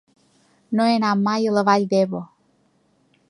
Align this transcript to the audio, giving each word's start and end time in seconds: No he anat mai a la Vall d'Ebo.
No 0.79 0.87
he 0.91 0.95
anat 1.01 1.21
mai 1.27 1.45
a 1.49 1.53
la 1.57 1.63
Vall 1.69 1.87
d'Ebo. 1.93 2.25